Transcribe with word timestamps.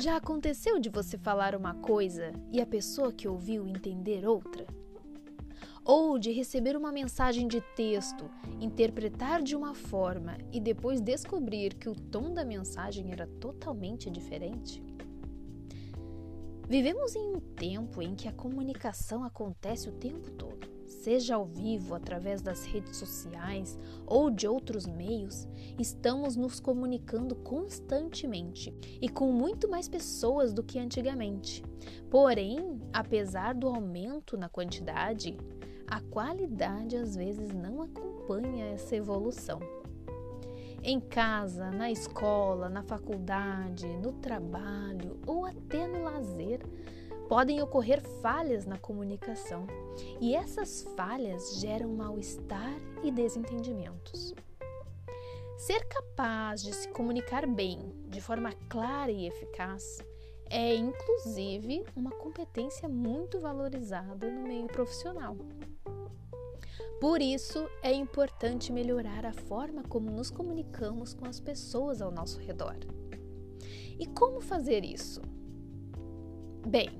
Já 0.00 0.16
aconteceu 0.16 0.78
de 0.78 0.88
você 0.88 1.18
falar 1.18 1.54
uma 1.54 1.74
coisa 1.74 2.32
e 2.50 2.58
a 2.58 2.64
pessoa 2.64 3.12
que 3.12 3.28
ouviu 3.28 3.66
entender 3.66 4.26
outra? 4.26 4.66
Ou 5.84 6.18
de 6.18 6.32
receber 6.32 6.74
uma 6.74 6.90
mensagem 6.90 7.46
de 7.46 7.60
texto, 7.76 8.24
interpretar 8.58 9.42
de 9.42 9.54
uma 9.54 9.74
forma 9.74 10.38
e 10.50 10.58
depois 10.58 11.02
descobrir 11.02 11.74
que 11.74 11.86
o 11.86 11.94
tom 11.94 12.32
da 12.32 12.46
mensagem 12.46 13.12
era 13.12 13.26
totalmente 13.26 14.08
diferente? 14.08 14.82
Vivemos 16.66 17.14
em 17.14 17.36
um 17.36 17.38
tempo 17.38 18.00
em 18.00 18.14
que 18.14 18.26
a 18.26 18.32
comunicação 18.32 19.22
acontece 19.22 19.90
o 19.90 19.92
tempo 19.92 20.30
todo, 20.30 20.59
seja 21.02 21.34
ao 21.34 21.46
vivo, 21.46 21.94
através 21.94 22.42
das 22.42 22.64
redes 22.64 22.96
sociais 22.96 23.78
ou 24.06 24.30
de 24.30 24.46
outros 24.46 24.86
meios, 24.86 25.48
estamos 25.78 26.36
nos 26.36 26.60
comunicando 26.60 27.34
constantemente 27.36 28.74
e 29.00 29.08
com 29.08 29.32
muito 29.32 29.68
mais 29.68 29.88
pessoas 29.88 30.52
do 30.52 30.62
que 30.62 30.78
antigamente. 30.78 31.64
Porém, 32.10 32.78
apesar 32.92 33.54
do 33.54 33.68
aumento 33.68 34.36
na 34.36 34.48
quantidade, 34.48 35.36
a 35.86 36.00
qualidade 36.00 36.96
às 36.96 37.16
vezes 37.16 37.52
não 37.52 37.82
acompanha 37.82 38.66
essa 38.66 38.94
evolução. 38.94 39.58
Em 40.82 40.98
casa, 40.98 41.70
na 41.70 41.90
escola, 41.90 42.68
na 42.68 42.82
faculdade, 42.82 43.86
no 43.98 44.12
trabalho 44.12 45.18
ou 45.26 45.44
até 45.44 45.86
no 45.86 46.04
lazer, 46.04 46.60
podem 47.30 47.62
ocorrer 47.62 48.02
falhas 48.20 48.66
na 48.66 48.76
comunicação 48.76 49.64
e 50.20 50.34
essas 50.34 50.82
falhas 50.96 51.60
geram 51.60 51.88
mal-estar 51.90 52.74
e 53.04 53.12
desentendimentos. 53.12 54.34
Ser 55.56 55.86
capaz 55.86 56.60
de 56.60 56.74
se 56.74 56.88
comunicar 56.88 57.46
bem, 57.46 57.94
de 58.08 58.20
forma 58.20 58.52
clara 58.68 59.12
e 59.12 59.28
eficaz, 59.28 60.00
é 60.46 60.74
inclusive 60.74 61.86
uma 61.94 62.10
competência 62.10 62.88
muito 62.88 63.38
valorizada 63.38 64.28
no 64.28 64.42
meio 64.42 64.66
profissional. 64.66 65.36
Por 67.00 67.22
isso, 67.22 67.64
é 67.80 67.92
importante 67.92 68.72
melhorar 68.72 69.24
a 69.24 69.32
forma 69.32 69.84
como 69.84 70.10
nos 70.10 70.32
comunicamos 70.32 71.14
com 71.14 71.26
as 71.26 71.38
pessoas 71.38 72.02
ao 72.02 72.10
nosso 72.10 72.40
redor. 72.40 72.76
E 74.00 74.04
como 74.06 74.40
fazer 74.40 74.84
isso? 74.84 75.22
Bem, 76.66 76.99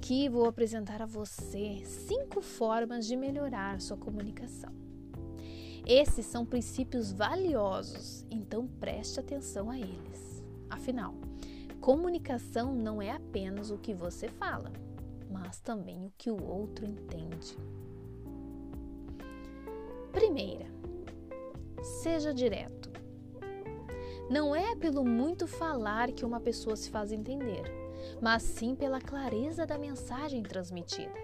aqui 0.00 0.30
vou 0.30 0.46
apresentar 0.46 1.02
a 1.02 1.06
você 1.06 1.82
cinco 1.84 2.40
formas 2.40 3.06
de 3.06 3.14
melhorar 3.14 3.82
sua 3.82 3.98
comunicação. 3.98 4.72
Esses 5.86 6.24
são 6.24 6.46
princípios 6.46 7.12
valiosos, 7.12 8.24
então 8.30 8.66
preste 8.66 9.20
atenção 9.20 9.68
a 9.68 9.78
eles. 9.78 10.42
Afinal, 10.70 11.14
comunicação 11.82 12.74
não 12.74 13.02
é 13.02 13.10
apenas 13.10 13.70
o 13.70 13.76
que 13.76 13.92
você 13.92 14.26
fala, 14.26 14.72
mas 15.30 15.60
também 15.60 16.06
o 16.06 16.12
que 16.16 16.30
o 16.30 16.42
outro 16.42 16.86
entende. 16.86 17.58
Primeira, 20.12 20.66
seja 22.02 22.32
direto. 22.32 22.90
Não 24.30 24.56
é 24.56 24.74
pelo 24.76 25.04
muito 25.04 25.46
falar 25.46 26.10
que 26.10 26.24
uma 26.24 26.40
pessoa 26.40 26.74
se 26.74 26.88
faz 26.88 27.12
entender, 27.12 27.89
mas 28.20 28.42
sim 28.42 28.74
pela 28.74 29.00
clareza 29.00 29.66
da 29.66 29.78
mensagem 29.78 30.42
transmitida. 30.42 31.14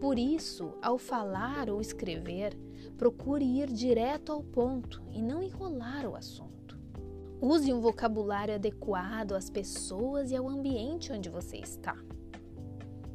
Por 0.00 0.18
isso, 0.18 0.74
ao 0.82 0.98
falar 0.98 1.70
ou 1.70 1.80
escrever, 1.80 2.56
procure 2.96 3.44
ir 3.44 3.68
direto 3.72 4.32
ao 4.32 4.42
ponto 4.42 5.02
e 5.12 5.22
não 5.22 5.42
enrolar 5.42 6.06
o 6.06 6.14
assunto. 6.14 6.78
Use 7.40 7.72
um 7.72 7.80
vocabulário 7.80 8.54
adequado 8.54 9.32
às 9.32 9.50
pessoas 9.50 10.30
e 10.30 10.36
ao 10.36 10.48
ambiente 10.48 11.12
onde 11.12 11.28
você 11.28 11.58
está. 11.58 11.96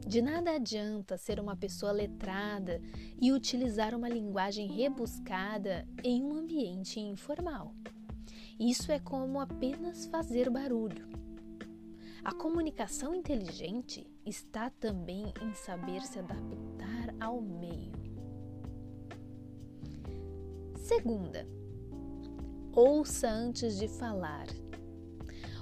De 0.06 0.22
nada 0.22 0.52
adianta 0.52 1.18
ser 1.18 1.40
uma 1.40 1.56
pessoa 1.56 1.92
letrada 1.92 2.82
e 3.22 3.32
utilizar 3.32 3.96
uma 3.96 4.10
linguagem 4.10 4.68
rebuscada 4.68 5.88
em 6.04 6.24
um 6.24 6.34
ambiente 6.34 7.00
informal. 7.00 7.74
Isso 8.60 8.92
é 8.92 9.00
como 9.00 9.40
apenas 9.40 10.06
fazer 10.06 10.50
barulho. 10.50 11.08
A 12.24 12.32
comunicação 12.32 13.16
inteligente 13.16 14.06
está 14.24 14.70
também 14.70 15.34
em 15.42 15.54
saber 15.56 16.02
se 16.04 16.20
adaptar 16.20 17.16
ao 17.20 17.42
meio. 17.42 17.92
Segunda, 20.76 21.48
ouça 22.72 23.28
antes 23.28 23.76
de 23.76 23.88
falar. 23.88 24.46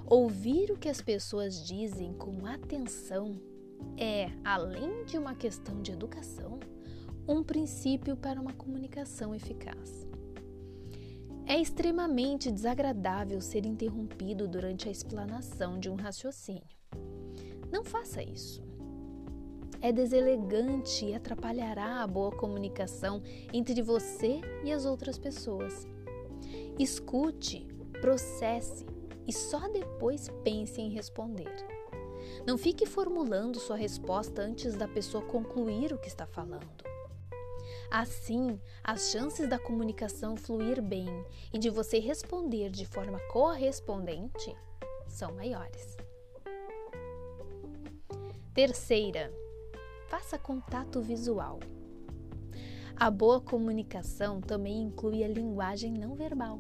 Ouvir 0.05 0.69
o 0.71 0.77
que 0.77 0.89
as 0.89 1.01
pessoas 1.01 1.65
dizem 1.65 2.13
com 2.13 2.45
atenção 2.45 3.39
é, 3.97 4.29
além 4.43 5.05
de 5.05 5.17
uma 5.17 5.35
questão 5.35 5.81
de 5.81 5.93
educação, 5.93 6.59
um 7.25 7.41
princípio 7.41 8.17
para 8.17 8.41
uma 8.41 8.53
comunicação 8.53 9.33
eficaz. 9.33 10.08
É 11.49 11.59
extremamente 11.59 12.51
desagradável 12.51 13.41
ser 13.41 13.65
interrompido 13.65 14.47
durante 14.47 14.87
a 14.87 14.91
explanação 14.91 15.79
de 15.79 15.89
um 15.89 15.95
raciocínio. 15.95 16.61
Não 17.71 17.83
faça 17.83 18.21
isso. 18.21 18.63
É 19.81 19.91
deselegante 19.91 21.05
e 21.05 21.15
atrapalhará 21.15 22.03
a 22.03 22.07
boa 22.07 22.31
comunicação 22.31 23.23
entre 23.51 23.81
você 23.81 24.41
e 24.63 24.71
as 24.71 24.85
outras 24.85 25.17
pessoas. 25.17 25.87
Escute, 26.77 27.67
processe 27.99 28.85
e 29.27 29.33
só 29.33 29.67
depois 29.69 30.29
pense 30.43 30.79
em 30.79 30.91
responder. 30.91 31.51
Não 32.45 32.59
fique 32.59 32.85
formulando 32.85 33.59
sua 33.59 33.75
resposta 33.75 34.43
antes 34.43 34.75
da 34.75 34.87
pessoa 34.87 35.23
concluir 35.23 35.93
o 35.93 35.97
que 35.97 36.09
está 36.09 36.27
falando. 36.27 36.88
Assim, 37.91 38.59
as 38.83 39.09
chances 39.09 39.49
da 39.49 39.57
comunicação 39.57 40.35
fluir 40.35 40.79
bem 40.79 41.07
e 41.51 41.57
de 41.57 41.71
você 41.71 41.97
responder 41.97 42.69
de 42.69 42.85
forma 42.85 43.19
correspondente 43.31 44.55
são 45.07 45.33
maiores. 45.33 45.97
Terceira, 48.53 49.33
faça 50.07 50.37
contato 50.37 51.01
visual. 51.01 51.59
A 52.95 53.09
boa 53.09 53.41
comunicação 53.41 54.39
também 54.39 54.83
inclui 54.83 55.23
a 55.23 55.27
linguagem 55.27 55.91
não 55.91 56.13
verbal, 56.13 56.59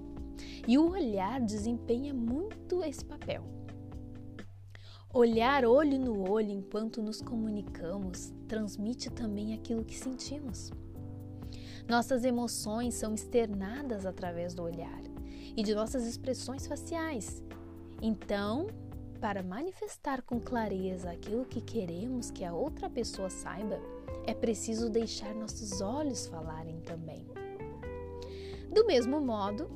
e 0.67 0.77
o 0.79 0.89
olhar 0.89 1.41
desempenha 1.41 2.13
muito 2.13 2.83
esse 2.83 3.05
papel. 3.05 3.43
Olhar 5.13 5.65
olho 5.65 5.99
no 5.99 6.29
olho 6.29 6.49
enquanto 6.49 7.01
nos 7.01 7.21
comunicamos 7.21 8.33
transmite 8.47 9.11
também 9.11 9.53
aquilo 9.53 9.83
que 9.83 9.97
sentimos. 9.97 10.71
Nossas 11.89 12.23
emoções 12.23 12.93
são 12.93 13.15
externadas 13.15 14.05
através 14.05 14.53
do 14.53 14.61
olhar 14.61 15.01
e 15.57 15.63
de 15.63 15.73
nossas 15.73 16.05
expressões 16.05 16.67
faciais. 16.67 17.41
Então, 17.99 18.67
para 19.19 19.41
manifestar 19.41 20.21
com 20.21 20.39
clareza 20.39 21.09
aquilo 21.09 21.45
que 21.45 21.59
queremos 21.59 22.29
que 22.29 22.45
a 22.45 22.53
outra 22.53 22.91
pessoa 22.91 23.27
saiba, 23.31 23.79
é 24.23 24.35
preciso 24.35 24.87
deixar 24.87 25.33
nossos 25.33 25.81
olhos 25.81 26.27
falarem 26.27 26.79
também. 26.81 27.25
Do 28.71 28.85
mesmo 28.85 29.19
modo, 29.19 29.67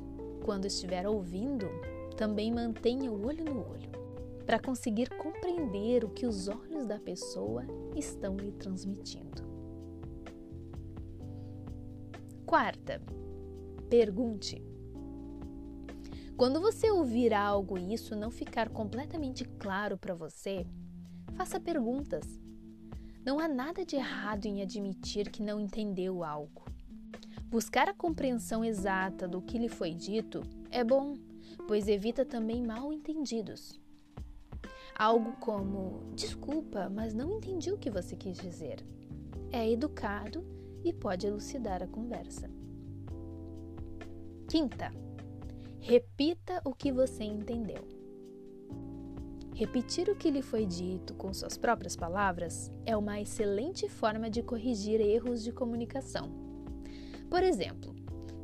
quando 0.44 0.66
estiver 0.66 1.08
ouvindo, 1.08 1.66
também 2.16 2.54
mantenha 2.54 3.10
o 3.10 3.26
olho 3.26 3.44
no 3.44 3.58
olho 3.68 3.90
para 4.46 4.60
conseguir 4.60 5.08
compreender 5.16 6.04
o 6.04 6.10
que 6.10 6.26
os 6.26 6.46
olhos 6.46 6.86
da 6.86 7.00
pessoa 7.00 7.64
estão 7.96 8.36
lhe 8.36 8.52
transmitindo. 8.52 9.53
Quarta, 12.46 13.00
pergunte. 13.88 14.62
Quando 16.36 16.60
você 16.60 16.90
ouvir 16.90 17.32
algo 17.32 17.78
e 17.78 17.94
isso 17.94 18.14
não 18.14 18.30
ficar 18.30 18.68
completamente 18.68 19.46
claro 19.58 19.96
para 19.96 20.14
você, 20.14 20.66
faça 21.32 21.58
perguntas. 21.58 22.38
Não 23.24 23.40
há 23.40 23.48
nada 23.48 23.82
de 23.82 23.96
errado 23.96 24.44
em 24.44 24.60
admitir 24.60 25.30
que 25.30 25.42
não 25.42 25.58
entendeu 25.58 26.22
algo. 26.22 26.66
Buscar 27.46 27.88
a 27.88 27.94
compreensão 27.94 28.62
exata 28.62 29.26
do 29.26 29.40
que 29.40 29.56
lhe 29.56 29.68
foi 29.68 29.94
dito 29.94 30.42
é 30.70 30.84
bom, 30.84 31.16
pois 31.66 31.88
evita 31.88 32.26
também 32.26 32.62
mal 32.62 32.92
entendidos. 32.92 33.80
Algo 34.94 35.32
como: 35.40 36.12
desculpa, 36.14 36.90
mas 36.90 37.14
não 37.14 37.30
entendi 37.30 37.72
o 37.72 37.78
que 37.78 37.88
você 37.88 38.14
quis 38.14 38.36
dizer. 38.36 38.84
É 39.50 39.68
educado 39.70 40.44
e 40.84 40.92
pode 40.92 41.26
elucidar 41.26 41.82
a 41.82 41.88
conversa. 41.88 42.48
Quinta, 44.48 44.92
repita 45.80 46.60
o 46.64 46.74
que 46.74 46.92
você 46.92 47.24
entendeu. 47.24 47.82
Repetir 49.54 50.08
o 50.08 50.16
que 50.16 50.30
lhe 50.30 50.42
foi 50.42 50.66
dito 50.66 51.14
com 51.14 51.32
suas 51.32 51.56
próprias 51.56 51.96
palavras 51.96 52.70
é 52.84 52.96
uma 52.96 53.20
excelente 53.20 53.88
forma 53.88 54.28
de 54.28 54.42
corrigir 54.42 55.00
erros 55.00 55.42
de 55.42 55.52
comunicação. 55.52 56.28
Por 57.30 57.42
exemplo, 57.42 57.94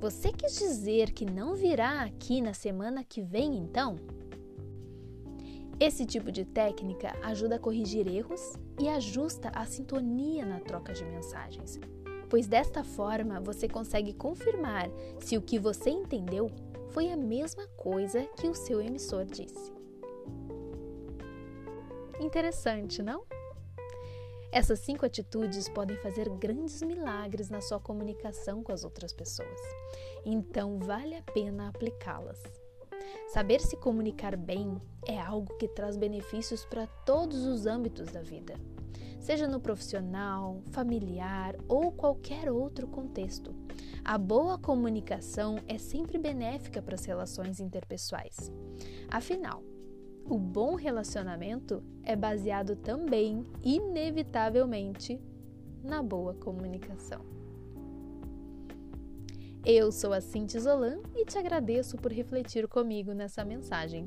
você 0.01 0.33
quis 0.33 0.59
dizer 0.59 1.13
que 1.13 1.27
não 1.27 1.55
virá 1.55 2.03
aqui 2.03 2.41
na 2.41 2.55
semana 2.55 3.05
que 3.05 3.21
vem, 3.21 3.57
então? 3.57 3.97
Esse 5.81 6.07
tipo 6.07 6.31
de 6.31 6.45
técnica 6.45 7.15
ajuda 7.23 7.57
a 7.57 7.59
corrigir 7.59 8.07
erros 8.07 8.55
e 8.79 8.89
ajusta 8.89 9.51
a 9.55 9.65
sintonia 9.65 10.45
na 10.47 10.61
troca 10.61 10.93
de 10.93 11.05
mensagens, 11.05 11.79
pois 12.31 12.47
desta 12.47 12.85
forma 12.85 13.41
você 13.41 13.69
consegue 13.69 14.15
confirmar 14.15 14.89
se 15.19 15.37
o 15.37 15.43
que 15.43 15.59
você 15.59 15.91
entendeu 15.91 16.49
foi 16.91 17.11
a 17.11 17.17
mesma 17.17 17.67
coisa 17.77 18.25
que 18.39 18.49
o 18.49 18.55
seu 18.55 18.81
emissor 18.81 19.25
disse. 19.27 19.73
Interessante, 22.21 23.03
não? 23.03 23.25
Essas 24.53 24.81
cinco 24.81 25.07
atitudes 25.07 25.69
podem 25.69 25.97
fazer 25.99 26.29
grandes 26.29 26.83
milagres 26.83 27.49
na 27.51 27.61
sua 27.61 27.79
comunicação 27.79 28.63
com 28.63 28.73
as 28.73 28.85
outras 28.85 29.13
pessoas, 29.13 29.61
então 30.25 30.79
vale 30.79 31.15
a 31.15 31.23
pena 31.23 31.69
aplicá-las. 31.69 32.43
Saber 33.29 33.61
se 33.61 33.77
comunicar 33.77 34.37
bem 34.37 34.81
é 35.07 35.19
algo 35.21 35.57
que 35.57 35.69
traz 35.69 35.97
benefícios 35.97 36.65
para 36.65 36.87
todos 37.07 37.45
os 37.45 37.65
âmbitos 37.65 38.11
da 38.11 38.23
vida, 38.23 38.55
seja 39.21 39.47
no 39.47 39.61
profissional, 39.61 40.63
familiar 40.73 41.55
ou 41.69 41.93
qualquer 41.93 42.51
outro 42.51 42.89
contexto. 42.89 43.55
A 44.03 44.17
boa 44.17 44.59
comunicação 44.59 45.59
é 45.69 45.79
sempre 45.79 46.19
benéfica 46.19 46.81
para 46.81 46.95
as 46.95 47.05
relações 47.05 47.61
interpessoais. 47.61 48.51
Afinal, 49.09 49.63
o 50.25 50.39
bom 50.39 50.75
relacionamento 50.75 51.83
é 52.03 52.17
baseado 52.17 52.77
também, 52.77 53.47
inevitavelmente, 53.63 55.21
na 55.85 56.03
boa 56.03 56.35
comunicação. 56.35 57.21
Eu 59.63 59.93
sou 59.93 60.15
a 60.15 60.23
Cintia 60.23 60.59
Zolan 60.59 61.01
e 61.15 61.27
te 61.27 61.37
agradeço 61.37 61.99
por 61.99 62.11
refletir 62.11 62.67
comigo 62.67 63.13
nessa 63.13 63.45
mensagem. 63.45 64.07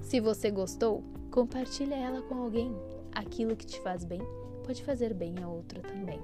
Se 0.00 0.20
você 0.20 0.48
gostou, 0.48 1.02
compartilhe 1.32 1.92
ela 1.92 2.22
com 2.22 2.36
alguém. 2.36 2.72
Aquilo 3.12 3.56
que 3.56 3.66
te 3.66 3.80
faz 3.80 4.04
bem 4.04 4.22
pode 4.62 4.82
fazer 4.82 5.12
bem 5.12 5.34
a 5.42 5.48
outro 5.48 5.80
também. 5.82 6.20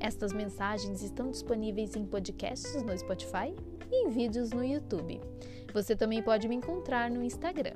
Estas 0.00 0.32
mensagens 0.32 1.02
estão 1.02 1.30
disponíveis 1.30 1.96
em 1.96 2.04
podcasts 2.04 2.82
no 2.82 2.96
Spotify 2.98 3.54
e 3.90 4.06
em 4.06 4.10
vídeos 4.10 4.50
no 4.50 4.64
YouTube. 4.64 5.20
Você 5.72 5.96
também 5.96 6.22
pode 6.22 6.48
me 6.48 6.56
encontrar 6.56 7.10
no 7.10 7.22
Instagram. 7.22 7.74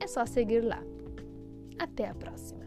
É 0.00 0.06
só 0.06 0.26
seguir 0.26 0.60
lá. 0.60 0.82
Até 1.78 2.08
a 2.08 2.14
próxima! 2.14 2.57